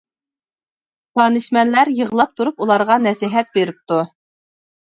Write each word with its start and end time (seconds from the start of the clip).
دانىشمەنلەر 1.21 1.93
يىغلاپ 2.01 2.35
تۇرۇپ 2.41 2.65
ئۇلارغا 2.67 2.99
نەسىھەت 3.07 3.55
بېرىپتۇ. 3.61 4.03